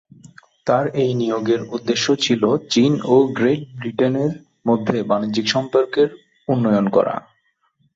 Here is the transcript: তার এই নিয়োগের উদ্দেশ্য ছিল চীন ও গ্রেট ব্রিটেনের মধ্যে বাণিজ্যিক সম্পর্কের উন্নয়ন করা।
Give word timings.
তার 0.67 0.85
এই 1.01 1.11
নিয়োগের 1.13 1.61
উদ্দেশ্য 1.71 2.05
ছিল 2.15 2.43
চীন 2.69 2.91
ও 3.05 3.15
গ্রেট 3.37 3.61
ব্রিটেনের 3.77 4.31
মধ্যে 4.65 4.97
বাণিজ্যিক 5.09 5.45
সম্পর্কের 5.47 6.09
উন্নয়ন 6.47 6.85
করা। 6.89 7.15